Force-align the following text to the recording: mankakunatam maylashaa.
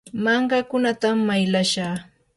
mankakunatam 0.23 1.17
maylashaa. 1.27 1.95